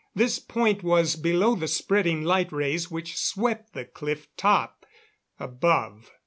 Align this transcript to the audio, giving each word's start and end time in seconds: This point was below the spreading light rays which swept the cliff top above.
This 0.15 0.39
point 0.39 0.81
was 0.81 1.15
below 1.15 1.53
the 1.53 1.67
spreading 1.67 2.23
light 2.23 2.51
rays 2.51 2.89
which 2.89 3.15
swept 3.15 3.73
the 3.73 3.85
cliff 3.85 4.35
top 4.35 4.83
above. 5.39 6.09